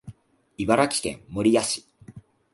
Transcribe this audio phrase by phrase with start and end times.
[0.57, 1.85] 茨城県守谷市